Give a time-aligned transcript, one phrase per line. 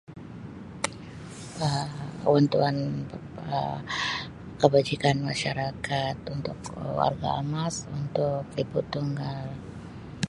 [2.23, 2.75] Bantuan
[4.61, 6.57] kebajikan masyarakat untuk
[6.99, 9.45] warga amas untuk ibu tunggal.